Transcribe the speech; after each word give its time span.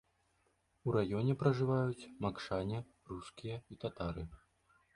У 0.89 0.95
раёне 0.95 1.33
пражываюць 1.43 2.09
макшане, 2.27 2.79
рускія 3.13 3.63
і 3.77 3.79
татары. 3.87 4.29